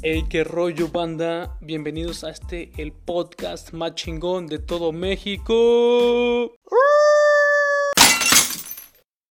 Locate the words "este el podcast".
2.30-3.72